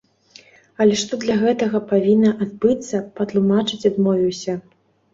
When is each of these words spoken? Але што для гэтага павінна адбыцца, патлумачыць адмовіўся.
Але 0.85 0.95
што 1.01 1.19
для 1.25 1.35
гэтага 1.43 1.83
павінна 1.93 2.31
адбыцца, 2.49 3.05
патлумачыць 3.23 3.85
адмовіўся. 3.95 4.61